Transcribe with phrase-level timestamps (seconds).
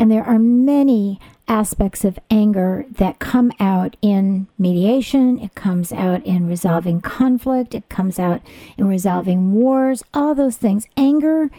[0.00, 6.24] And there are many aspects of anger that come out in mediation, it comes out
[6.24, 8.40] in resolving conflict, it comes out
[8.76, 10.86] in resolving wars, all those things.
[10.96, 11.50] Anger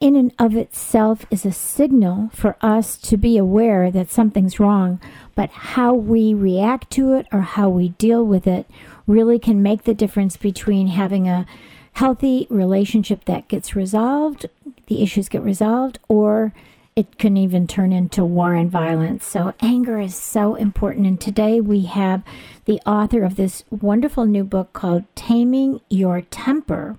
[0.00, 5.00] in and of itself is a signal for us to be aware that something's wrong,
[5.34, 8.66] but how we react to it or how we deal with it
[9.06, 11.46] really can make the difference between having a
[11.94, 14.46] healthy relationship that gets resolved,
[14.86, 16.52] the issues get resolved, or
[16.94, 19.24] it can even turn into war and violence.
[19.24, 21.06] So, anger is so important.
[21.06, 22.22] And today we have
[22.66, 26.98] the author of this wonderful new book called Taming Your Temper.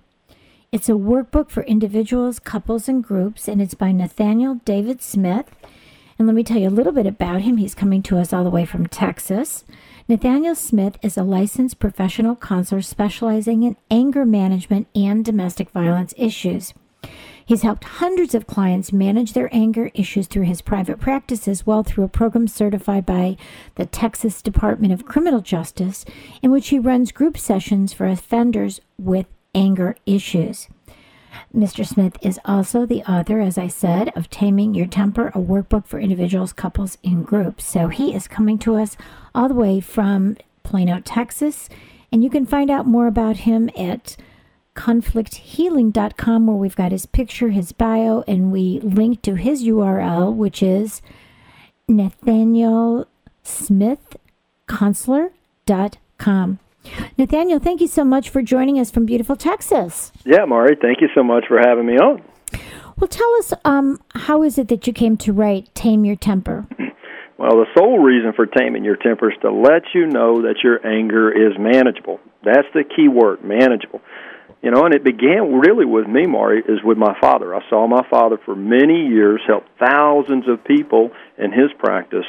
[0.72, 5.46] It's a workbook for individuals, couples, and groups, and it's by Nathaniel David Smith.
[6.18, 7.58] And let me tell you a little bit about him.
[7.58, 9.64] He's coming to us all the way from Texas.
[10.08, 16.74] Nathaniel Smith is a licensed professional counselor specializing in anger management and domestic violence issues.
[17.46, 21.84] He's helped hundreds of clients manage their anger issues through his private practice as well
[21.84, 23.38] through a program certified by
[23.76, 26.06] the Texas Department of Criminal Justice,
[26.42, 30.68] in which he runs group sessions for offenders with anger issues.
[31.56, 31.86] Mr.
[31.86, 36.00] Smith is also the author, as I said, of Taming Your Temper, a workbook for
[36.00, 37.66] individuals, couples, and groups.
[37.66, 38.96] So he is coming to us
[39.34, 41.70] all the way from Plano, Texas.
[42.12, 44.16] And you can find out more about him at
[44.76, 50.64] conflicthealing.com where we've got his picture, his bio, and we link to his URL, which
[50.64, 51.02] is
[51.88, 53.08] Nathaniel
[53.44, 54.18] Smith
[54.68, 56.60] Counselor.com.
[57.18, 60.12] Nathaniel, thank you so much for joining us from beautiful Texas.
[60.26, 62.22] Yeah, Mari, thank you so much for having me on.
[62.98, 66.68] Well, tell us, um, how is it that you came to write Tame Your Temper?
[67.36, 70.86] Well, the sole reason for taming your temper is to let you know that your
[70.88, 72.20] anger is manageable.
[72.42, 74.00] That's the key word, manageable.
[74.64, 77.54] You know, and it began really with me, Mari, is with my father.
[77.54, 82.26] I saw my father for many years help thousands of people in his practice,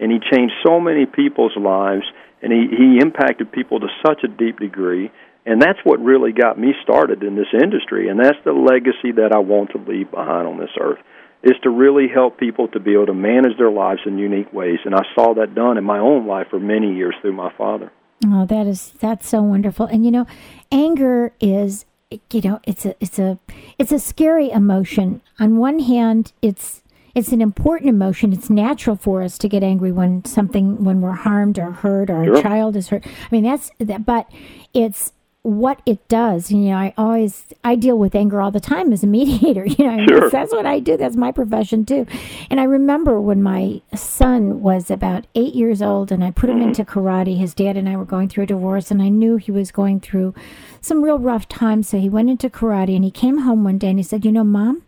[0.00, 2.02] and he changed so many people's lives,
[2.42, 5.12] and he, he impacted people to such a deep degree.
[5.46, 9.30] And that's what really got me started in this industry, and that's the legacy that
[9.32, 10.98] I want to leave behind on this earth
[11.44, 14.80] is to really help people to be able to manage their lives in unique ways.
[14.84, 17.92] And I saw that done in my own life for many years through my father.
[18.24, 19.86] Oh, that is that's so wonderful.
[19.86, 20.26] And you know,
[20.72, 23.38] anger is you know, it's a it's a
[23.78, 25.20] it's a scary emotion.
[25.38, 26.82] On one hand, it's
[27.14, 28.32] it's an important emotion.
[28.32, 32.24] It's natural for us to get angry when something when we're harmed or hurt or
[32.24, 32.36] sure.
[32.36, 33.06] a child is hurt.
[33.06, 34.30] I mean, that's that but
[34.72, 35.12] it's
[35.46, 36.50] what it does.
[36.50, 39.64] You know, I always I deal with anger all the time as a mediator.
[39.64, 40.30] You know, sure.
[40.30, 40.96] that's what I do.
[40.96, 42.06] That's my profession too.
[42.50, 46.58] And I remember when my son was about eight years old, and I put him
[46.58, 46.68] mm-hmm.
[46.68, 47.38] into karate.
[47.38, 50.00] His dad and I were going through a divorce, and I knew he was going
[50.00, 50.34] through
[50.80, 51.88] some real rough times.
[51.88, 54.32] So he went into karate, and he came home one day and he said, "You
[54.32, 54.82] know, mom,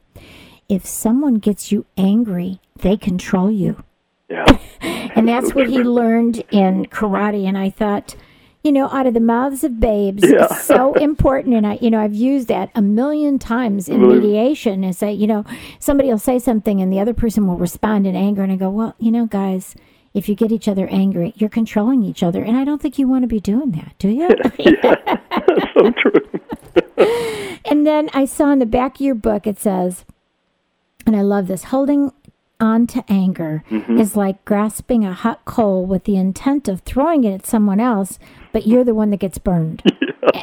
[0.68, 3.84] if someone gets you angry, they control you."
[4.28, 4.58] Yeah.
[4.80, 7.46] and that's what he learned in karate.
[7.46, 8.16] And I thought
[8.64, 10.22] you know, out of the mouths of babes.
[10.24, 10.44] Yeah.
[10.50, 11.54] It's so important.
[11.54, 14.20] And I, you know, I've used that a million times in Really?
[14.20, 15.44] mediation and say, you know,
[15.78, 18.42] somebody will say something and the other person will respond in anger.
[18.42, 19.74] And I go, well, you know, guys,
[20.12, 22.42] if you get each other angry, you're controlling each other.
[22.42, 24.28] And I don't think you want to be doing that, do you?
[24.82, 27.60] That's so true.
[27.64, 30.04] and then I saw in the back of your book, it says,
[31.06, 32.12] and I love this holding
[32.60, 33.98] on to anger Mm-hmm.
[34.00, 38.18] is like grasping a hot coal with the intent of throwing it at someone else,
[38.58, 39.84] but you're the one that gets burned.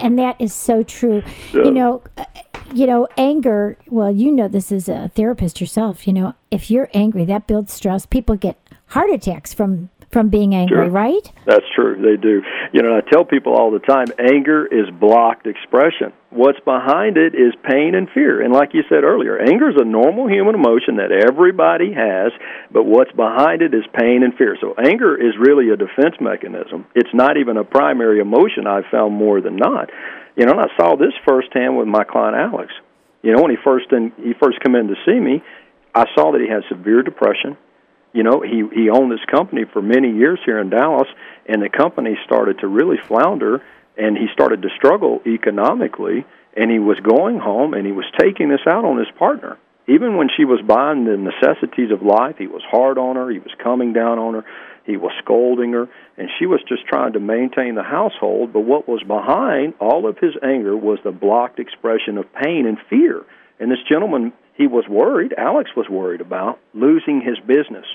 [0.01, 1.23] And that is so true.
[1.53, 2.25] You know, uh,
[2.73, 6.89] you know, anger, well, you know this as a therapist yourself, you know, if you're
[6.93, 8.05] angry, that builds stress.
[8.05, 8.57] People get
[8.87, 10.87] heart attacks from from being angry, Sure.
[10.89, 11.29] right?
[11.43, 11.99] That's true.
[11.99, 12.41] They do.
[12.71, 16.13] You know, I tell people all the time anger is blocked expression.
[16.29, 18.39] What's behind it is pain and fear.
[18.41, 22.31] And like you said earlier, anger is a normal human emotion that everybody has,
[22.71, 24.55] but what's behind it is pain and fear.
[24.61, 26.85] So anger is really a defense mechanism.
[26.95, 29.89] It's not even a primary emotion I've found more than not.
[30.37, 32.71] You know, and I saw this firsthand with my client Alex.
[33.21, 35.43] You know, when he first in, he first came in to see me,
[35.93, 37.57] I saw that he had severe depression
[38.15, 41.07] you know he he owned this company for many years here in Dallas
[41.45, 43.61] and the company started to really flounder
[43.97, 46.25] and he started to struggle economically
[46.55, 49.57] and he was going home and he was taking this out on his partner.
[49.87, 53.39] Even when she was buying the necessities of life he was hard on her he
[53.39, 54.45] was coming down on her
[54.85, 58.53] he was scolding her and she was just trying to maintain the household.
[58.53, 62.77] But what was behind all of his anger was the blocked expression of pain and
[62.89, 63.23] fear.
[63.59, 67.85] And this gentleman he was worried alex was worried about losing his business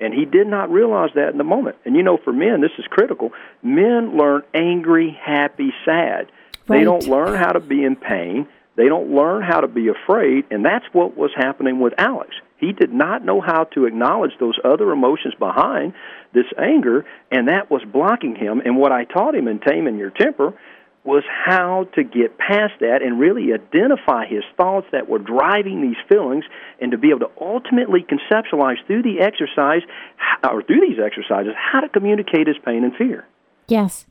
[0.00, 1.76] and he did not realize that in the moment.
[1.84, 3.32] And you know, for men, this is critical.
[3.62, 6.30] Men learn angry, happy, sad.
[6.66, 8.46] They don't learn how to be in pain.
[8.76, 10.44] They don't learn how to be afraid.
[10.50, 12.30] And that's what was happening with Alex.
[12.58, 15.94] He did not know how to acknowledge those other emotions behind
[16.32, 18.60] this anger, and that was blocking him.
[18.64, 20.54] And what I taught him in Taming Your Temper
[21.02, 25.96] was how to get past that and really identify his thoughts that were driving these
[26.08, 26.44] feelings
[26.80, 29.82] and to be able to ultimately conceptualize through the exercise
[30.44, 33.26] or through these exercises how to communicate his pain and fear.
[33.70, 34.04] Yes.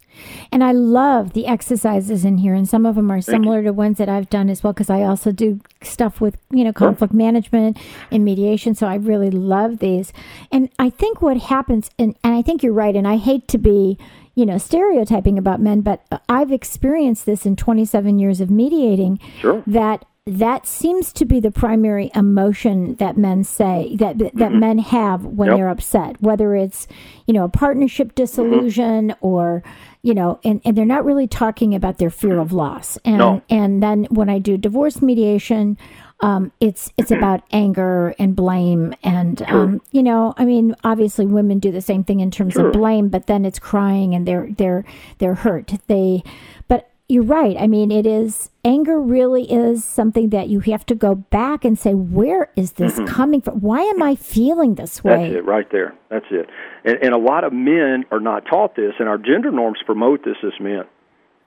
[0.52, 3.98] And I love the exercises in here, and some of them are similar to ones
[4.00, 7.78] that I've done as well because I also do stuff with, you know, conflict management
[8.10, 8.74] and mediation.
[8.74, 10.12] So I really love these.
[10.52, 13.58] And I think what happens, and, and I think you're right, and I hate to
[13.58, 14.00] be,
[14.40, 19.62] you know, stereotyping about men, but I've experienced this in 27 years of mediating Sure.
[19.68, 20.06] that
[20.38, 25.50] that seems to be the primary emotion that men say that that men have when
[25.50, 25.50] Mm-hmm.
[25.50, 25.58] Yep.
[25.58, 26.88] they're upset whether it's
[27.26, 29.64] you know a partnership disillusion or
[30.04, 33.42] you know and, and they're not really talking about their fear of loss and No.
[33.50, 35.78] and then when i do divorce mediation
[36.22, 41.60] um, it's it's about anger and blame and um, you know I mean obviously women
[41.60, 42.68] do the same thing in terms Sure.
[42.68, 44.84] of blame but then it's crying and they're they're
[45.20, 46.24] they're hurt they
[46.68, 50.96] but you're right I mean it is anger really is something that you have to
[50.96, 55.10] go back and say where is this coming from why am I feeling this way
[55.10, 55.34] Mm-hmm.
[55.34, 55.96] That's it right there.
[56.10, 56.50] That's it.
[56.84, 60.24] And, and a lot of men are not taught this, and our gender norms promote
[60.24, 60.84] this as men.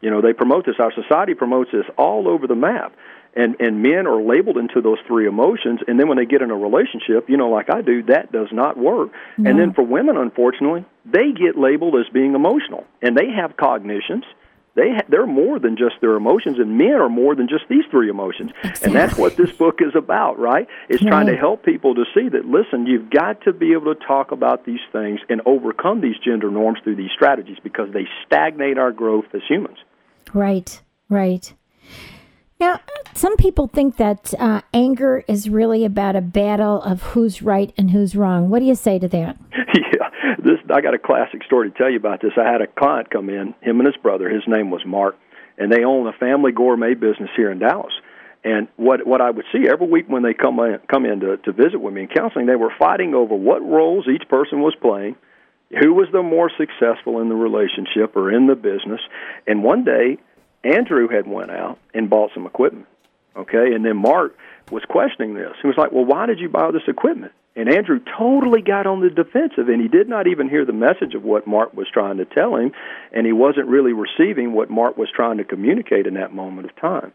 [0.00, 0.76] You know, they promote this.
[0.80, 2.94] Our society promotes this all over the map.
[3.34, 6.50] And and men are labeled into those three emotions, and then when they get in
[6.50, 9.10] a relationship, you know, like I do, that does not work.
[9.38, 14.24] And then for women, unfortunately, they get labeled as being emotional, and they have cognitions.
[14.74, 17.84] They ha- they're more than just their emotions, and men are more than just these
[17.90, 18.52] three emotions.
[18.82, 20.66] And that's what this book is about, right?
[20.88, 24.00] It's trying to help people to see that listen, you've got to be able to
[24.06, 28.78] talk about these things and overcome these gender norms through these strategies because they stagnate
[28.78, 29.78] our growth as humans.
[30.32, 31.52] Right, right.
[32.58, 32.80] Now,
[33.14, 37.90] some people think that uh, anger is really about a battle of who's right and
[37.90, 38.50] who's wrong.
[38.50, 39.36] What do you say to that?
[39.74, 40.01] yeah,
[40.72, 42.32] I got a classic story to tell you about this.
[42.36, 44.28] I had a client come in, him and his brother.
[44.28, 45.16] His name was Mark,
[45.58, 47.92] and they own a family gourmet business here in Dallas.
[48.44, 51.36] And what what I would see every week when they come in, come in to,
[51.36, 54.74] to visit with me in counseling, they were fighting over what roles each person was
[54.80, 55.14] playing,
[55.78, 59.00] who was the more successful in the relationship or in the business.
[59.46, 60.18] And one day,
[60.64, 62.86] Andrew had went out and bought some equipment.
[63.36, 64.36] Okay, and then Mark
[64.70, 65.52] was questioning this.
[65.62, 69.00] He was like, "Well, why did you buy this equipment?" And Andrew totally got on
[69.00, 72.16] the defensive, and he did not even hear the message of what Mark was trying
[72.16, 72.72] to tell him,
[73.12, 76.76] and he wasn't really receiving what Mark was trying to communicate in that moment of
[76.76, 77.12] time.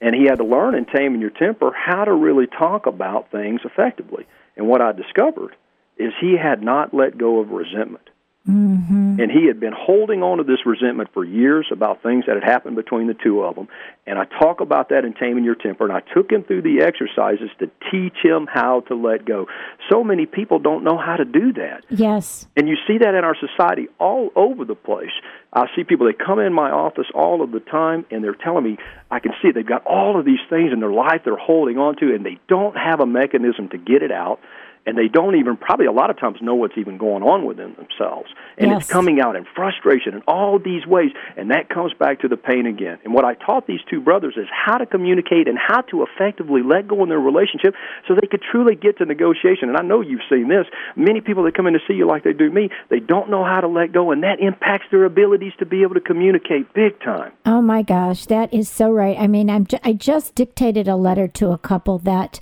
[0.00, 3.60] And he had to learn in taming your temper how to really talk about things
[3.64, 4.26] effectively.
[4.56, 5.56] And what I discovered
[5.98, 8.08] is he had not let go of resentment.
[8.48, 9.20] Mm-hmm.
[9.20, 12.44] And he had been holding on to this resentment for years about things that had
[12.44, 13.68] happened between the two of them.
[14.06, 16.82] And I talk about that in Taming Your Temper, and I took him through the
[16.82, 19.46] exercises to teach him how to let go.
[19.90, 21.86] So many people don't know how to do that.
[21.88, 22.46] Yes.
[22.54, 25.12] And you see that in our society all over the place.
[25.54, 28.64] I see people, they come in my office all of the time, and they're telling
[28.64, 28.76] me,
[29.10, 31.78] I can see it, they've got all of these things in their life they're holding
[31.78, 34.40] on to, and they don't have a mechanism to get it out.
[34.86, 37.74] And they don't even probably a lot of times know what's even going on within
[37.74, 38.30] themselves.
[38.58, 38.82] And Yes.
[38.82, 41.12] it's coming out in frustration in all these ways.
[41.36, 42.98] And that comes back to the pain again.
[43.04, 46.62] And what i taught these two brothers is how to communicate and how to effectively
[46.62, 47.74] let go in their relationship
[48.06, 49.68] so they could truly get to negotiation.
[49.68, 50.66] And i know you've seen this.
[50.96, 53.44] Many people that come in to see you like they do me they don't know
[53.44, 54.10] how to let go.
[54.10, 57.32] And that impacts their abilities to be able to communicate big time.
[57.46, 59.16] Oh my gosh, that is so right.
[59.18, 62.40] I mean, I'm I just dictated a letter to a couple that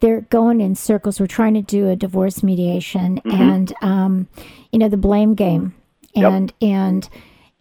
[0.00, 1.18] they're going in circles.
[1.20, 4.28] We're trying to do a divorce mediation, and um,
[4.72, 5.74] you know the blame game,
[6.14, 6.32] Yep.
[6.32, 7.08] and and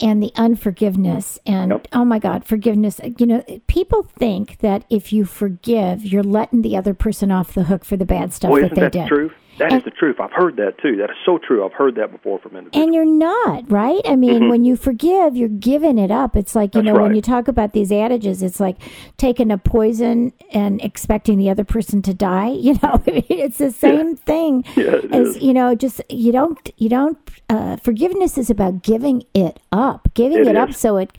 [0.01, 1.87] and the unforgiveness, and Yep.
[1.93, 2.99] oh my God, forgiveness.
[3.17, 7.63] You know, people think that if you forgive, you're letting the other person off the
[7.63, 9.07] hook for the bad stuff Boy, that they that did.
[9.09, 10.17] the That is the truth.
[10.19, 10.97] I've heard that too.
[10.97, 11.65] That is so true.
[11.65, 12.83] I've heard that before from individuals.
[12.85, 14.01] And you're not, right?
[14.05, 16.35] I mean, when you forgive, you're giving it up.
[16.35, 16.87] It's like, you Mm-hmm.
[16.87, 18.77] That's know, when you talk about these adages, it's like
[19.17, 22.49] taking a poison and expecting the other person to die.
[22.65, 25.41] You know, it's the same thing Yeah, as, is.
[25.43, 30.39] you know, just, you don't, you don't, uh, forgiveness is about giving it up, giving
[30.39, 31.11] It it, up so it,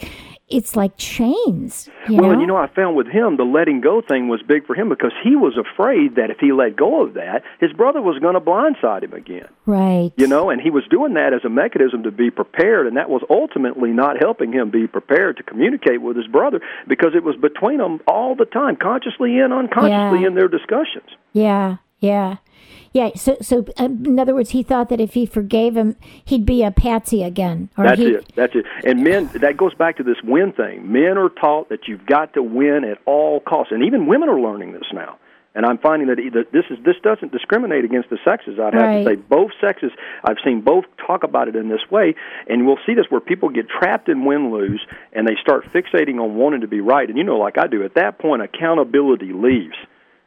[0.49, 2.31] it's like chains, you well, know?
[2.33, 4.89] and you know, I found with him the letting go thing was big for him
[4.89, 8.35] because he was afraid that if he let go of that, his brother was going
[8.35, 9.49] to blindside him again.
[9.67, 10.13] right.
[10.17, 13.11] You know, and he was doing that as a mechanism to be prepared, and that
[13.11, 17.35] was ultimately not helping him be prepared to communicate with his brother because it was
[17.37, 20.27] between them all the time, consciously and unconsciously Yeah.
[20.29, 21.09] in their discussions.
[21.33, 22.37] Yeah, yeah.
[22.93, 26.47] Yeah, so so um, in other words, he thought that if he forgave him, he'd
[26.47, 28.33] be a patsy again, or That's he, it.
[28.35, 28.65] That's it.
[28.85, 30.91] And men, that goes back to this win thing.
[30.91, 34.41] Men are taught that you've got to win at all costs, and even women are
[34.41, 35.19] learning this now.
[35.55, 38.59] And I'm finding that either this is this doesn't discriminate against the sexes.
[38.61, 39.05] I'd have Right.
[39.05, 39.91] to say both sexes.
[40.23, 42.15] I've seen both talk about it in this way,
[42.47, 46.21] and we'll see this where people get trapped in win lose, and they start fixating
[46.21, 47.09] on wanting to be right.
[47.09, 49.77] And you know, like I do, at that point, accountability leaves,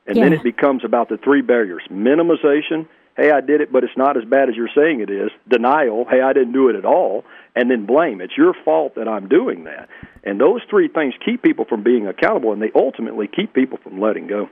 [0.10, 2.88] and then it becomes about the three barriers: minimization.
[3.16, 5.30] Hey, I did it, but it's not as bad as you're saying it is.
[5.50, 6.06] Denial.
[6.10, 7.26] Hey, I didn't do it at all.
[7.54, 8.22] And then blame.
[8.22, 9.90] It's your fault that I'm doing that.
[10.24, 14.00] And those three things keep people from being accountable, and they ultimately keep people from
[14.00, 14.50] letting go.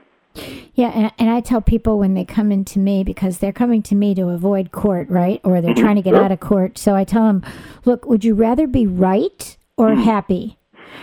[0.74, 3.94] Yeah, and, and I tell people when they come into me because they're coming to
[3.94, 5.40] me to avoid court, right?
[5.44, 5.82] Or they're mm-hmm.
[5.82, 6.78] trying to get out of court.
[6.78, 7.42] So I tell them,
[7.84, 10.02] look, would you rather be right or mm.
[10.02, 10.58] happy?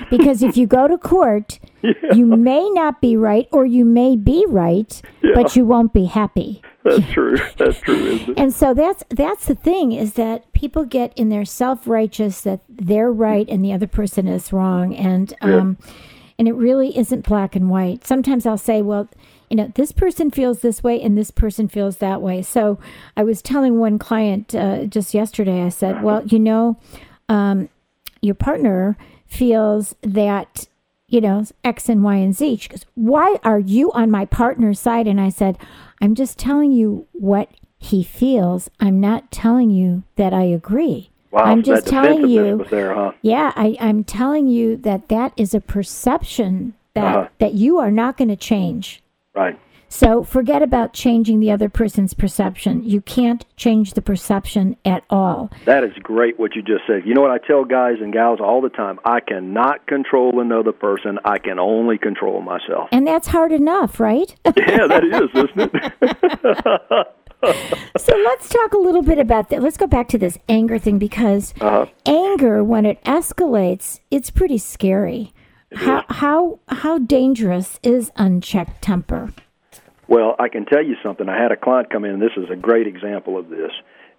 [0.09, 1.59] Because if you go to court,
[2.13, 5.01] you may not be right or you may be right,
[5.33, 6.61] but you won't be happy.
[6.83, 7.37] That's true.
[7.57, 8.39] That's true, isn't it?
[8.39, 12.61] And so that's that's the thing is that people get in their self righteous that
[12.69, 15.77] they're right and the other person is wrong, and um,
[16.37, 18.05] and it really isn't black and white.
[18.05, 19.09] Sometimes I'll say, well,
[19.49, 22.41] you know, this person feels this way and this person feels that way.
[22.41, 22.79] So
[23.15, 26.77] I was telling one client uh, just yesterday, I said, well, you know,
[27.29, 27.69] um,
[28.21, 30.67] your partner feels that
[31.07, 32.57] you know, X and Y and Z.
[32.57, 35.07] She goes, Why are you on my partner's side?
[35.07, 35.57] And I said,
[36.01, 38.69] I'm just telling you what he feels.
[38.79, 41.09] I'm not telling you that I agree.
[41.31, 42.65] Wow, I'm just telling you.
[42.69, 43.11] there, huh?
[43.21, 47.27] Yeah, I, I'm telling you that that is a perception that, Uh-huh.
[47.39, 49.03] that you are not going to change.
[49.35, 49.59] Right.
[49.95, 52.83] So forget about changing the other person's perception.
[52.83, 55.49] You can't change the perception at all.
[55.63, 57.03] That is great what you just said.
[57.05, 58.99] You know what I tell guys and gals all the time?
[59.05, 61.17] I cannot control another person.
[61.23, 62.89] I can only control myself.
[62.91, 64.35] And that's hard enough, right?
[64.45, 67.07] yeah, that is, isn't it?
[67.97, 69.61] So let's talk a little bit about that.
[69.61, 71.85] Let's go back to this anger thing because Uh-huh.
[72.05, 75.31] anger, when it escalates, it's pretty scary.
[75.73, 79.29] How how how dangerous is unchecked temper?
[80.07, 81.27] Well, I can tell you something.
[81.27, 83.71] I had a client come in, this is a great example of this.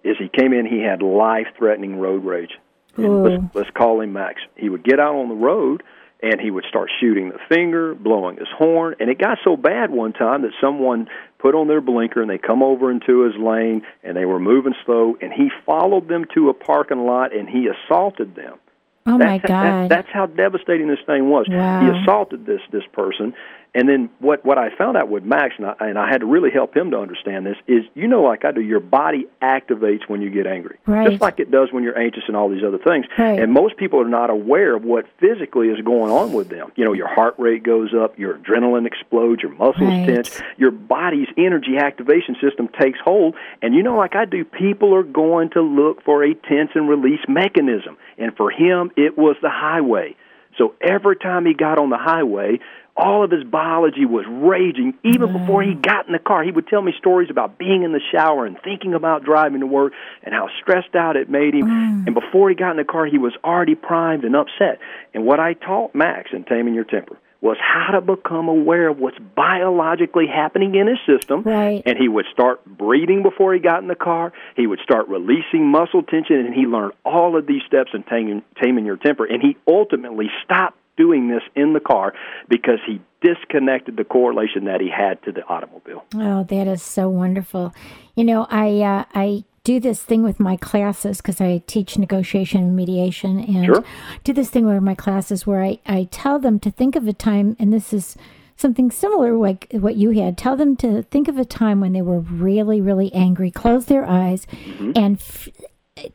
[0.03, 2.51] Is he came in, he had life-threatening road rage.
[2.97, 4.41] Let's, let's call him Max.
[4.55, 5.83] He would get out on the road,
[6.21, 9.91] and he would start shooting the finger, blowing his horn, and it got so bad
[9.91, 13.83] one time that someone put on their blinker and they come over into his lane,
[14.03, 17.67] and they were moving slow, and he followed them to a parking lot and he
[17.67, 18.57] assaulted them.
[19.05, 19.89] Oh my That's, that- God!
[19.89, 21.45] that's how devastating this thing was.
[21.49, 21.81] Wow.
[21.81, 23.33] He assaulted this this person,
[23.77, 26.25] and then what what I found out with Max, and I, and I had to
[26.25, 30.09] really help him to understand this is, you know, like I do, your body activates
[30.09, 31.07] when you get angry, Right.
[31.07, 33.05] just like it does when you're anxious and all these other things.
[33.19, 33.39] Right.
[33.39, 36.71] And most people are not aware of what physically is going on with them.
[36.75, 40.07] You know, your heart rate goes up, your adrenaline explodes, your muscles Right.
[40.07, 44.95] tense, your body's energy activation system takes hold, and you know, like I do, people
[44.95, 47.95] are going to look for a tense and release mechanism.
[48.17, 50.15] And for him, it was the highway.
[50.57, 52.59] So every time he got on the highway,
[52.95, 54.95] all of his biology was raging.
[55.03, 55.81] Even before he mm.
[55.81, 58.57] got in the car, he would tell me stories about being in the shower and
[58.63, 61.67] thinking about driving to work and how stressed out it made him.
[61.67, 62.07] Mm.
[62.07, 64.79] And before he got in the car, he was already primed and upset.
[65.13, 68.99] And what I taught Max in Taming Your Temper was how to become aware of
[68.99, 71.43] what's biologically happening in his system.
[71.43, 71.83] Right.
[71.85, 74.33] And he would start breathing before he got in the car.
[74.55, 78.43] He would start releasing muscle tension, and he learned all of these steps in taming,
[78.61, 79.25] taming your temper.
[79.25, 82.13] And he ultimately stopped doing this in the car
[82.49, 86.03] because he disconnected the correlation that he had to the automobile.
[86.15, 87.73] Oh, that is so wonderful.
[88.15, 92.61] You know, I uh, I do this thing with my classes because I teach negotiation
[92.61, 93.83] and mediation, and Sure.
[94.23, 97.11] do this thing with my classes where I I tell them to think of a
[97.11, 98.15] time, and this is
[98.55, 100.37] something similar like what you had.
[100.37, 103.51] Tell them to think of a time when they were really really angry.
[103.51, 104.93] Close their eyes, mm-hmm.
[104.95, 105.49] and f-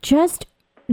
[0.00, 0.46] just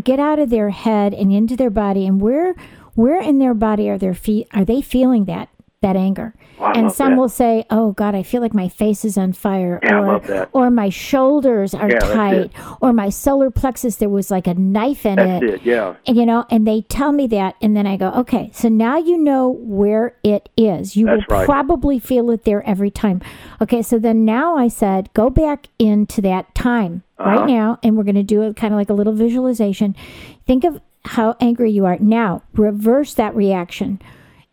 [0.04, 2.56] get out of their head and into their body, and where
[2.96, 5.48] where in their body are their feet are they feeling that
[5.82, 6.34] that anger?
[6.60, 7.20] Oh, and some that.
[7.20, 10.70] will say, "Oh God, I feel like my face is on fire," Yeah, or or
[10.72, 15.20] my shoulders are Yeah, tight, or my solar plexus there was like a knife in
[15.20, 15.44] it.
[15.44, 15.96] it, yeah.
[16.06, 18.98] And, you know, and they tell me that, and then I go, okay, so now
[18.98, 20.98] you know where it is.
[20.98, 21.46] You That's will right.
[21.46, 23.22] probably feel it there every time.
[23.62, 27.30] Okay, so then now I said, go back into that time Uh-huh.
[27.40, 29.96] right now, and we're going to do it kind of like a little visualization.
[30.46, 31.98] Think of how angry you are.
[32.00, 34.02] Now, reverse that reaction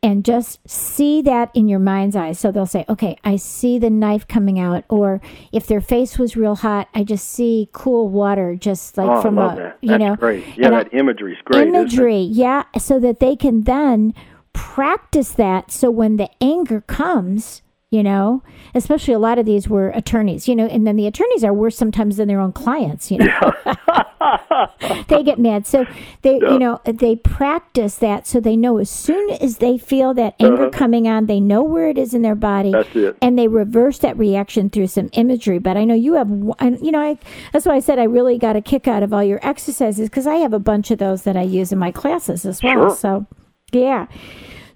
[0.03, 2.33] and just see that in your mind's eye.
[2.33, 4.85] So they'll say, okay, I see the knife coming out.
[4.89, 5.21] Or
[5.53, 9.39] if their face was real hot, I just see cool water, just like oh, from
[9.39, 9.79] a, that.
[9.81, 10.45] you know, great.
[10.57, 11.67] Yeah, that imagery is great.
[11.69, 14.15] imagery yeah so that they can then
[14.53, 17.63] practice that so when the anger comes
[17.97, 18.43] you know
[18.75, 21.77] especially a lot of these were attorneys you know and then the attorneys are worse
[21.77, 23.41] sometimes than their own clients you know
[25.09, 25.85] they get mad so
[26.23, 30.35] they you know they practice that so they know as soon as they feel that
[30.41, 33.13] anger coming on they know where it is in their body Uh-huh.
[33.23, 35.59] And they reverse that reaction through some imagery.
[35.59, 37.19] But I know you have, you know, I,
[37.53, 40.27] that's why I said I really got a kick out of all your exercises because
[40.27, 42.91] I have a bunch of those that I use in my classes as well.
[42.91, 42.97] Sure.
[42.97, 43.27] So,
[43.73, 44.07] yeah.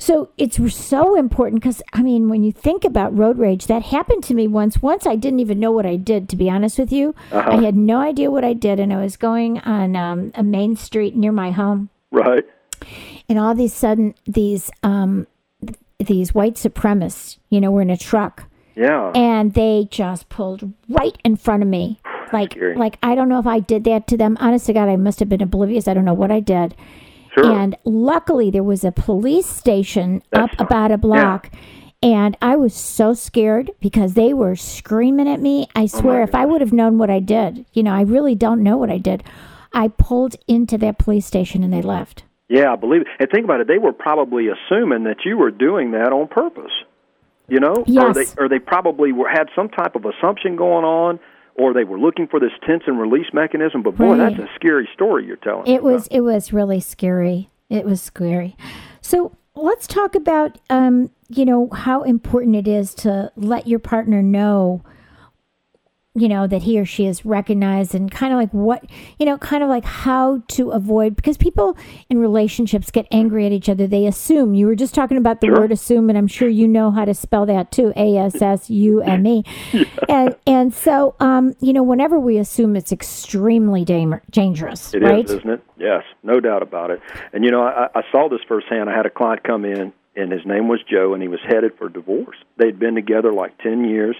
[0.00, 4.24] So it's so important because I mean, when you think about road rage, that happened
[4.24, 4.80] to me once.
[4.80, 6.28] Once I didn't even know what I did.
[6.30, 7.50] To be honest with you, Uh-huh.
[7.50, 10.74] I had no idea what I did, and I was going on um, a main
[10.76, 12.44] street near my home, Right.
[13.28, 15.26] and all of a sudden, these um,
[15.60, 19.12] th- these white supremacists, you know, were in a truck Yeah.
[19.14, 22.00] and they just pulled right in front of me.
[22.32, 22.74] Like, Scary.
[22.76, 24.38] like I don't know if I did that to them.
[24.40, 25.86] Honest to God, I must have been oblivious.
[25.88, 26.74] I don't know what I did.
[27.34, 27.52] Sure.
[27.52, 31.50] And luckily, there was a police station That's up about a block.
[32.02, 35.68] And I was so scared because they were screaming at me.
[35.74, 38.34] I oh, swear, if I would have known what I did, you know, I really
[38.34, 39.22] don't know what I did.
[39.72, 42.24] I pulled into that police station and they left.
[42.48, 43.06] Yeah, I believe it.
[43.18, 46.72] And think about it, they were probably assuming that you were doing that on purpose.
[47.48, 47.74] You know?
[47.74, 48.14] Or Yes.
[48.14, 51.20] they or they probably were had some type of assumption going on
[51.60, 54.36] or they were looking for this tense and release mechanism, but boy, Right.
[54.36, 55.66] that's a scary story you're telling.
[55.66, 57.50] It was it was really scary.
[57.68, 58.56] It was scary.
[59.02, 64.22] So let's talk about um, you know how important it is to let your partner
[64.22, 64.82] know
[66.16, 68.84] you know that he or she is recognized and kind of like what
[69.20, 71.76] you know kind of like how to avoid because people
[72.08, 75.46] in relationships get angry at each other they assume you were just talking about the
[75.46, 75.60] Sure.
[75.60, 79.44] word assume and i'm sure you know how to spell that too a-s-s-u-m-e
[80.08, 85.08] and and so um you know whenever we assume it's extremely dam- dangerous It is,
[85.08, 85.62] right isn't it?
[85.78, 87.00] Yes, no doubt about it.
[87.32, 88.90] And you know, I, I saw this firsthand.
[88.90, 91.72] I had a client come in, and his name was Joe, and he was headed
[91.78, 92.36] for divorce.
[92.58, 94.14] They'd been together like ten years,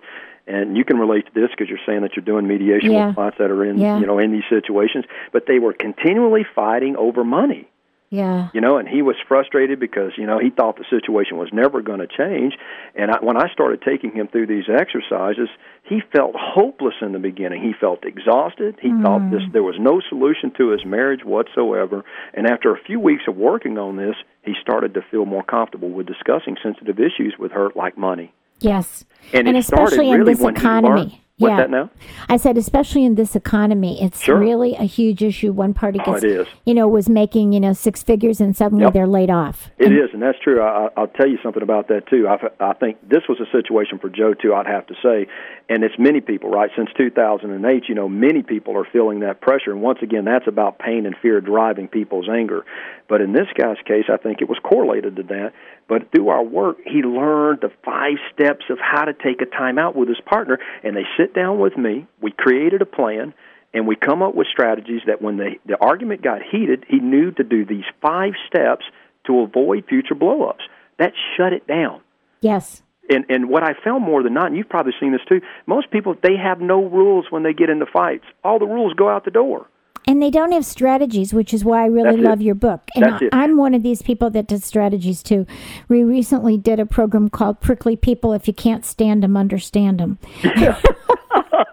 [0.50, 3.06] and you can relate to this because you're saying that you're doing mediation Yeah.
[3.06, 3.98] with clients that are in, Yeah.
[3.98, 5.04] you know, in these situations.
[5.32, 7.68] But they were continually fighting over money
[8.10, 11.48] yeah you know, and he was frustrated because you know he thought the situation was
[11.52, 12.54] never going to change.
[12.96, 15.48] And I, when I started taking him through these exercises,
[15.84, 17.62] he felt hopeless in the beginning.
[17.62, 18.76] He felt exhausted.
[18.82, 19.52] He thought this mm.
[19.52, 22.04] there was no solution to his marriage whatsoever.
[22.34, 25.90] And after a few weeks of working on this, he started to feel more comfortable
[25.90, 28.32] with discussing sensitive issues with her, like money.
[28.61, 29.05] Yes.
[29.33, 31.16] And, And especially in really this economy.
[31.38, 31.57] What's Yeah.
[31.57, 31.88] that now?
[32.29, 34.37] I said, especially in this economy, it's Sure.
[34.38, 35.53] really a huge issue.
[35.53, 36.46] One party Oh, gets, it is.
[36.66, 38.92] you know, was making, you know, six figures and suddenly Yep.
[38.92, 39.70] they're laid off.
[39.79, 40.61] It is, and that's true.
[40.61, 42.29] I, I- I'll tell you something about that too.
[42.29, 44.55] I, I think this was a situation for Joe too.
[44.55, 45.29] I'd have to say,
[45.70, 46.70] and it's many people, right?
[46.77, 50.79] Since 2008, you know, many people are feeling that pressure, and once again, that's about
[50.79, 52.66] pain and fear driving people's anger.
[53.11, 55.53] But in this guy's case, I think it was correlated to that.
[55.88, 59.79] But through our work, he learned the five steps of how to take a time
[59.79, 62.07] out with his partner, and they sit down with me.
[62.23, 63.35] We created a plan
[63.75, 67.31] and we come up with strategies that when the, the argument got heated, he knew
[67.33, 68.85] to do these five steps
[69.27, 70.62] to avoid future blowups.
[70.99, 72.01] That shut it down.
[72.40, 72.83] Yes.
[73.09, 75.90] And and what I found more than not, and you've probably seen this too, most
[75.90, 78.25] people they have no rules when they get into fights.
[78.44, 79.66] All the rules go out the door.
[80.06, 82.24] And they don't have strategies, which is why I really That's it.
[82.24, 82.88] love your book.
[82.94, 83.28] And I, it.
[83.32, 85.46] I'm one of these people that does strategies too.
[85.88, 88.32] We recently did a program called Prickly People.
[88.32, 90.18] If you can't stand them, understand them.
[90.42, 90.76] and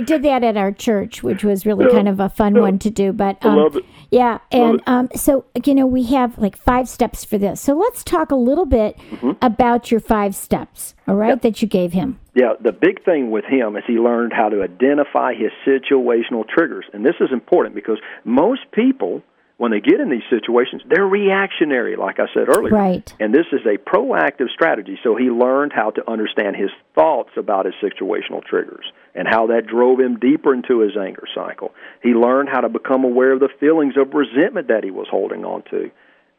[0.00, 2.90] we did that at our church, which was really kind of a fun one to
[2.90, 3.12] do.
[3.12, 3.84] But um, love it.
[4.10, 7.60] yeah, and um, so you know we have like five steps for this.
[7.60, 9.32] So let's talk a little bit Mm-hmm.
[9.42, 10.94] about your five steps.
[11.06, 12.18] All right, that you gave him.
[12.34, 16.84] Yeah, the big thing with him is he learned how to identify his situational triggers.
[16.92, 19.22] And this is important because most people,
[19.58, 22.72] when they get in these situations, they're reactionary, like I said earlier.
[22.72, 23.12] Right.
[23.18, 24.98] And this is a proactive strategy.
[25.02, 29.66] So he learned how to understand his thoughts about his situational triggers and how that
[29.66, 31.72] drove him deeper into his anger cycle.
[32.02, 35.44] He learned how to become aware of the feelings of resentment that he was holding
[35.44, 35.90] on to.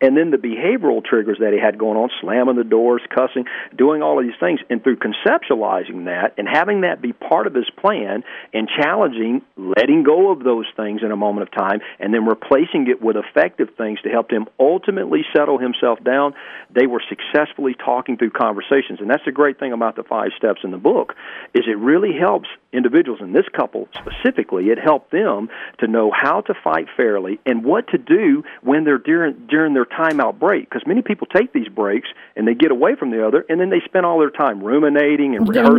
[0.02, 3.46] And then the behavioral triggers that he had going on, slamming the doors, cussing,
[3.78, 4.60] doing all of these things.
[4.70, 10.04] And through conceptualizing that and having that be part of his plan and challenging, letting
[10.04, 13.70] go of those things in a moment of time, and then replacing it with effective
[13.78, 16.34] things to help him ultimately settle himself down,
[16.74, 19.00] they were successfully talking through conversations.
[19.00, 21.14] And that's the great thing about the five steps in the book,
[21.54, 26.42] is it really helps individuals, and this couple specifically, it helped them to know how
[26.42, 30.70] to fight fairly and what to do when they're during during their timeout break.
[30.70, 33.70] Because many people take these breaks and they get away from the other, and then
[33.70, 35.76] they spend all their time ruminating and rehearsing.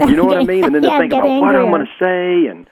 [0.00, 0.64] You know what I mean?
[0.64, 1.70] And then Yeah, thinking get about what I'm angrier.
[1.70, 2.66] going to say and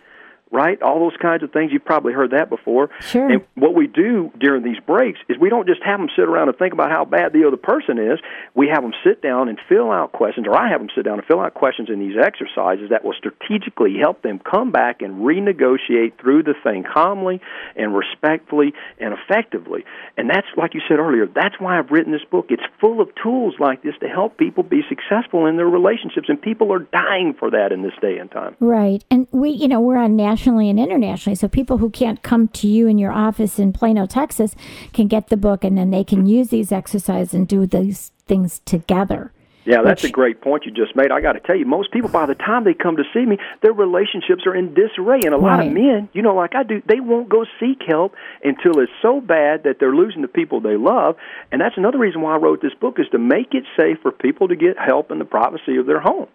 [0.53, 0.81] right?
[0.83, 1.73] All those kinds of things.
[1.73, 2.91] You've probably heard that before.
[3.01, 3.29] Sure.
[3.29, 6.49] And what we do during these breaks is we don't just have them sit around
[6.49, 8.21] and think about how bad the other person is.
[8.55, 11.19] We have them sit down and fill out questions, or I have them sit down
[11.19, 15.23] and fill out questions in these exercises that will strategically help them come back and
[15.23, 17.41] renegotiate through the thing calmly
[17.75, 19.85] and respectfully and effectively.
[20.19, 22.47] And that's, like you said earlier, that's why I've written this book.
[22.51, 26.41] It's full of tools like this to help people be successful in their relationships, and
[26.41, 28.55] people are dying for that in this day and time.
[28.61, 29.03] Right.
[29.11, 31.37] And we, you know, we're on nationally and internationally.
[31.37, 34.55] So people who can't come to you in your office in Plano, Texas
[34.93, 38.61] can get the book and then they can use these exercises and do these things
[38.65, 39.33] together.
[39.65, 41.13] Yeah, that's Which- a great point you just made.
[41.13, 43.39] I got to tell you, most people, by the time they come to see me,
[43.61, 45.21] their relationships are in disarray.
[45.25, 45.69] And a lot Right.
[45.69, 49.21] of men, you know, like I do, they won't go seek help until it's so
[49.21, 51.15] bad that they're losing the people they love.
[51.53, 54.11] And that's another reason why I wrote this book is to make it safe for
[54.11, 56.27] people to get help in the privacy of their home.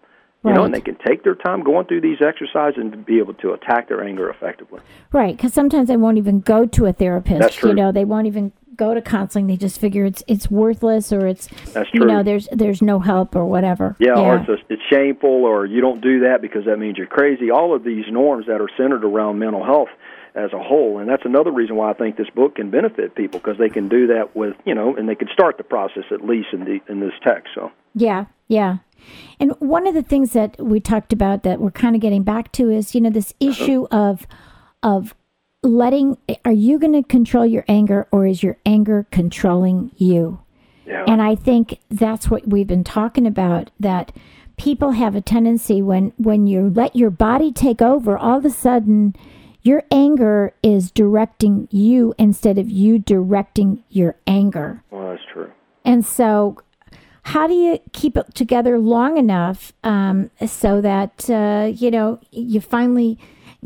[0.44, 3.34] You know, and they can take their time going through these exercises and be able
[3.34, 4.80] to attack their anger effectively.
[5.12, 5.36] Right.
[5.36, 7.40] Because sometimes they won't even go to a therapist.
[7.40, 7.70] That's true.
[7.70, 9.48] You know, they won't even go to counseling.
[9.48, 12.00] They just figure it's it's worthless or it's That's true.
[12.00, 13.96] you know there's there's no help or whatever.
[13.98, 17.06] Yeah, or it's, a, it's shameful, or you don't do that because that means you're
[17.06, 17.50] crazy.
[17.50, 19.88] All of these norms that are centered around mental health
[20.34, 23.40] as a whole, and that's another reason why I think this book can benefit people
[23.40, 26.24] because they can do that with you know, and they can start the process at
[26.24, 27.48] least in the in this text.
[27.54, 28.78] So Yeah, yeah.
[29.40, 32.52] And one of the things that we talked about that we're kind of getting back
[32.52, 34.26] to is, you know, this issue of
[34.82, 35.14] of
[35.62, 40.40] letting are you going to control your anger or is your anger controlling you?
[40.86, 44.12] yeah, And I think that's what we've been talking about that
[44.56, 48.50] people have a tendency when when you let your body take over, all of a
[48.50, 49.14] sudden
[49.62, 54.82] your anger is directing you instead of you directing your anger.
[54.90, 55.50] well, that's true.
[55.84, 56.58] And so,
[57.28, 62.60] how do you keep it together long enough um, so that uh, you know you
[62.60, 63.18] finally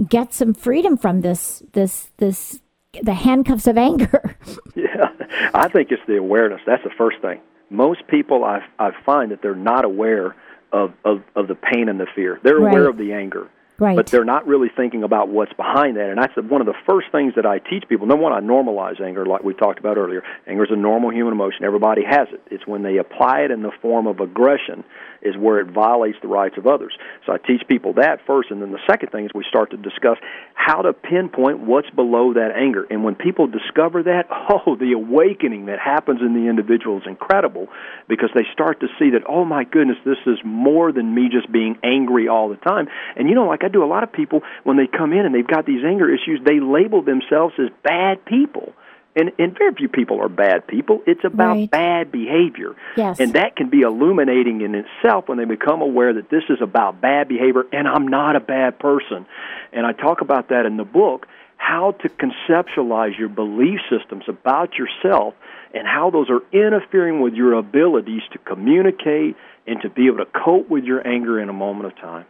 [0.09, 2.61] get some freedom from this this this
[3.03, 4.37] the handcuffs of anger?
[4.75, 5.09] Yeah,
[5.55, 6.61] I think it's the awareness.
[6.67, 7.41] That's the first thing.
[7.71, 10.35] Most people, I I find that they're not aware
[10.73, 12.41] of of, of the pain and the fear.
[12.43, 12.91] They're aware Right.
[12.91, 13.49] of the anger.
[13.83, 13.97] Right.
[13.97, 16.11] but they're not really thinking about what's behind that.
[16.11, 18.07] And that's one of the first things that I teach people.
[18.07, 20.23] Number one, I normalize anger, like we talked about earlier.
[20.47, 21.65] Anger is a normal human emotion.
[21.65, 22.41] Everybody has it.
[22.51, 24.85] It's when they apply it in the form of aggression
[25.23, 26.97] is where it violates the rights of others.
[27.25, 29.77] So I teach people that first, and then the second thing is we start to
[29.77, 30.19] discuss
[30.55, 32.85] how to pinpoint what's below that anger.
[32.91, 37.69] And when people discover that, oh, the awakening that happens in the individual is incredible
[38.09, 41.51] because they start to see that, oh my goodness, this is more than me just
[41.51, 42.89] being angry all the time.
[43.17, 45.35] And you know, like I do a lot of people when they come in and
[45.35, 48.73] they've got these anger issues, they label themselves as bad people.
[49.15, 51.03] And, and very few people are bad people.
[51.07, 51.71] It's about Right.
[51.71, 52.75] bad behavior.
[52.97, 53.21] Yes.
[53.21, 57.01] And that can be illuminating in itself when they become aware that this is about
[57.03, 59.27] bad behavior and I'm not a bad person.
[59.73, 61.27] And I talk about that in the book
[61.63, 65.35] how to conceptualize your belief systems about yourself
[65.73, 70.27] and how those are interfering with your abilities to communicate and to be able to
[70.27, 72.25] cope with your anger in a moment of time.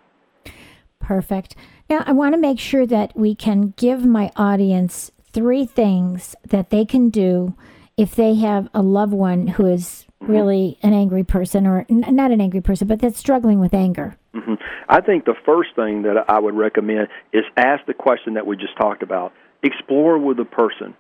[1.02, 1.56] Perfect.
[1.90, 6.70] Now, I want to make sure that we can give my audience three things that
[6.70, 7.54] they can do
[7.96, 12.30] if they have a loved one who is really an angry person, or n- not
[12.30, 14.16] an angry person, but that's struggling with anger.
[14.32, 14.54] hmm
[14.88, 18.56] I think the first thing that I would recommend is ask the question that we
[18.56, 20.94] just talked about explore with the person.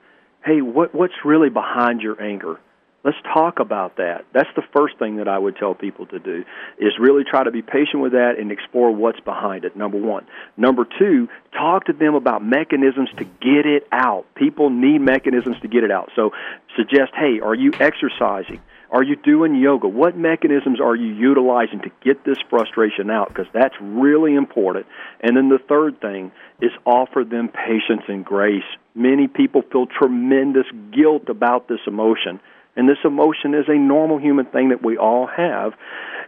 [0.44, 2.58] Hey, what what's really behind your anger?
[3.04, 4.24] Let's talk about that.
[4.32, 6.44] That's the first thing that I would tell people to do
[6.78, 9.76] is really try to be patient with that and explore what's behind it.
[9.76, 10.24] Number 1.
[10.56, 14.26] Number 2, talk to them about mechanisms to get it out.
[14.36, 16.10] People need mechanisms to get it out.
[16.14, 16.32] So
[16.76, 18.60] suggest, "Hey, are you exercising?
[18.92, 19.88] Are you doing yoga?
[19.88, 23.28] What mechanisms are you utilizing to get this frustration out?
[23.28, 24.84] Because that's really important.
[25.20, 28.68] And then the third thing is offer them patience and grace.
[28.94, 32.38] Many people feel tremendous guilt about this emotion.
[32.76, 35.72] And this emotion is a normal human thing that we all have.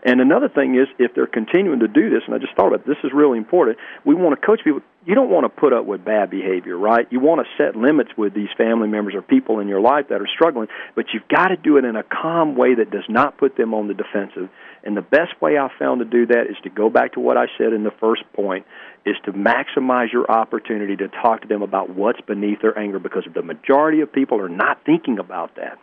[0.06, 2.86] And another thing is, if they're continuing to do this, and I just thought about
[2.86, 4.82] this is really important, we want to coach people.
[5.06, 7.06] You don't want to put up with bad behavior, right?
[7.10, 10.20] You want to set limits with these family members or people in your life that
[10.20, 13.38] are struggling, but you've got to do it in a calm way that does not
[13.38, 14.50] put them on the defensive.
[14.82, 17.38] And the best way I've found to do that is to go back to what
[17.38, 18.66] I said in the first point
[19.06, 23.26] is to maximize your opportunity to talk to them about what's beneath their anger because
[23.34, 25.78] the majority of people are not thinking about that.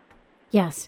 [0.51, 0.87] Yes.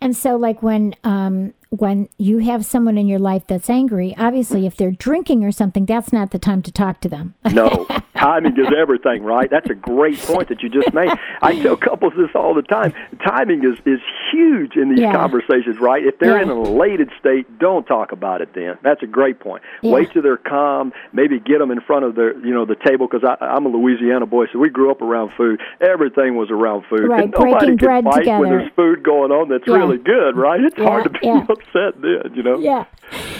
[0.00, 4.66] And so, like when um, when you have someone in your life that's angry, obviously,
[4.66, 7.34] if they're drinking or something, that's not the time to talk to them.
[7.54, 9.48] no, timing is everything, right?
[9.50, 11.10] That's a great point that you just made.
[11.40, 12.92] I tell couples this all the time.
[13.24, 15.14] Timing is is huge in these Yeah.
[15.14, 16.04] conversations, right?
[16.04, 16.42] If they're Yeah.
[16.42, 18.50] in an elated state, don't talk about it.
[18.54, 19.62] Then that's a great point.
[19.80, 19.92] Yeah.
[19.92, 20.92] Wait till they're calm.
[21.14, 24.26] Maybe get them in front of the you know the table because I'm a Louisiana
[24.26, 25.58] boy, so we grew up around food.
[25.80, 27.08] Everything was around food.
[27.08, 28.40] Right, and nobody breaking bread fight together.
[28.40, 30.60] when there's food going on that's really good, right?
[30.60, 31.54] It's hard to be.
[31.62, 32.58] upset then, you know.
[32.58, 32.84] Yeah.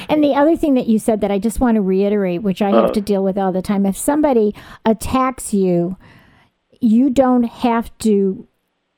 [0.08, 2.70] And the other thing that you said that I just want to reiterate, which I
[2.70, 2.92] have Uh-huh.
[2.94, 4.54] to deal with all the time, if somebody
[4.84, 5.96] attacks you,
[6.80, 8.46] you don't have to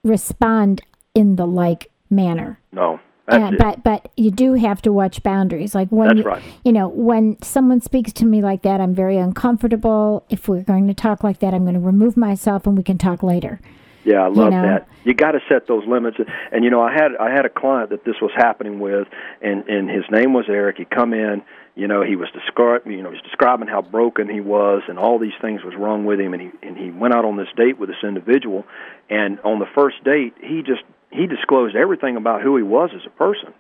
[0.03, 0.81] respond
[1.15, 2.59] in the like manner.
[2.73, 5.75] No, Uh, but but you do have to watch boundaries.
[5.75, 6.43] Like when you, right.
[6.65, 10.25] you know when someone speaks to me like that, I'm very uncomfortable.
[10.29, 12.99] If we're going to talk like that, I'm going to remove myself, and we can
[12.99, 13.61] talk later.
[14.05, 14.63] Yeah, I love know?
[14.63, 14.89] that.
[15.05, 16.19] You got to set those limits.
[16.53, 19.09] And you know, I had I had a client that this was happening with,
[19.43, 20.77] and and his name was Eric.
[20.79, 21.43] He come in,
[21.75, 24.99] you know, he was describing, you know, he was describing how broken he was, and
[24.99, 26.33] all these things was wrong with him.
[26.35, 28.65] And he and he went out on this date with this individual,
[29.11, 33.03] and on the first date, he just he disclosed everything about who he was as
[33.07, 33.53] a person.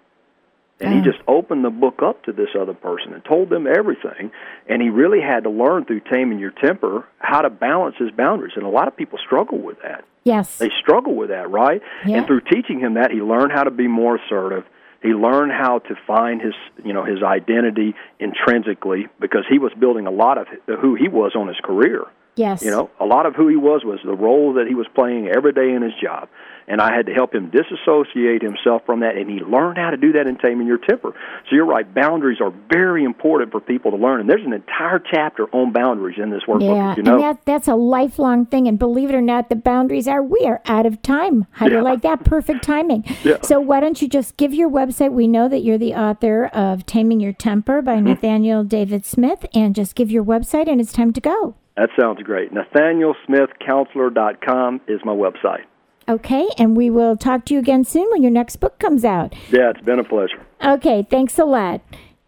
[0.80, 4.32] And he just opened the book up to this other person and told them everything.
[4.68, 8.54] And he really had to learn through taming your temper how to balance his boundaries.
[8.56, 10.58] And a lot of people struggle with that Yes.
[10.58, 11.82] they struggle with that, right?
[12.04, 12.18] Yeah.
[12.18, 14.64] And through teaching him that, he learned how to be more assertive.
[15.02, 20.06] He learned how to find his, you know, his identity intrinsically because he was building
[20.06, 20.46] a lot of
[20.80, 22.04] who he was on his career.
[22.36, 22.62] Yes.
[22.62, 25.28] You know, a lot of who he was was the role that he was playing
[25.28, 26.28] every day in his job.
[26.66, 29.98] And I had to help him disassociate himself from that, and he learned how to
[29.98, 31.12] do that in taming your temper.
[31.48, 34.98] So you're right, boundaries are very important for people to learn, and there's an entire
[34.98, 36.74] chapter on boundaries in this workbook.
[36.74, 38.66] Yeah, you know, and that that's a lifelong thing.
[38.66, 41.46] And believe it or not, the boundaries are we are out of time.
[41.50, 42.24] How do you like that?
[42.24, 43.04] Perfect timing.
[43.24, 43.38] Yeah.
[43.42, 45.12] So why don't you just give your website?
[45.12, 48.06] We know that you're the author of Taming Your Temper by Mm-hmm.
[48.06, 51.54] Nathaniel David Smith, and just give your website, and it's time to go.
[51.76, 52.52] That sounds great.
[52.52, 55.64] NathanielSmithCounselor.com is my website.
[56.06, 59.34] Okay, and we will talk to you again soon when your next book comes out.
[59.50, 60.44] Yeah, it's been a pleasure.
[60.62, 61.80] Okay, thanks a lot.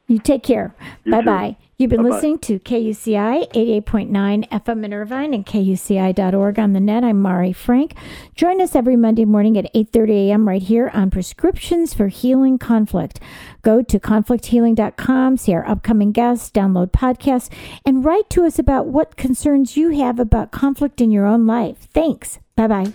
[0.09, 0.75] You take care.
[1.05, 1.57] Bye bye.
[1.79, 2.15] You've been Bye-bye.
[2.15, 7.05] listening to KUCI 88.9 FM in Irvine and KUCI.org on the net.
[7.05, 7.93] I'm Mari Frank.
[8.35, 10.49] Join us every Monday morning at 8.30 a.m.
[10.49, 13.21] right here on Prescriptions for Healing Conflict.
[13.61, 17.53] Go to conflicthealing.com, see our upcoming guests, download podcasts,
[17.85, 21.89] and write to us about what concerns you have about conflict in your own life.
[21.93, 22.39] Thanks.
[22.55, 22.95] Bye-bye.